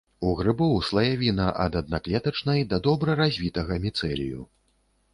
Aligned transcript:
У 0.27 0.29
грыбоў 0.37 0.71
слаявіна 0.87 1.45
ад 1.67 1.77
аднаклетачнай 1.83 2.67
да 2.73 2.83
добра 2.91 3.19
развітага 3.23 3.83
міцэлію. 3.89 4.41